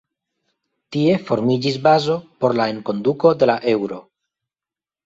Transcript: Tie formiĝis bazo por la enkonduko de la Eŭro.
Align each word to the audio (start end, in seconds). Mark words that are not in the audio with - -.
Tie 0.95 1.17
formiĝis 1.27 1.77
bazo 1.89 2.17
por 2.41 2.59
la 2.63 2.69
enkonduko 2.75 3.37
de 3.45 3.53
la 3.53 3.61
Eŭro. 3.77 4.03